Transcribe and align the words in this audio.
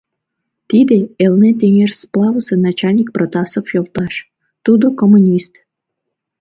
Тиде— 0.69 0.97
Элнет 1.23 1.59
эҥер 1.67 1.91
сплавысе 1.99 2.55
начальник 2.67 3.07
Протасов 3.15 3.65
йолташ, 3.75 4.13
тудо 4.65 4.85
коммунист. 4.99 5.53